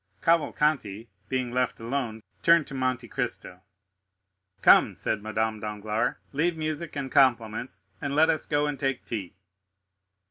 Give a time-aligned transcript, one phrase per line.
[0.23, 3.61] Cavalcanti, being left alone, turned to Monte Cristo.
[4.63, 9.35] "Come," said Madame Danglars, "leave music and compliments, and let us go and take tea."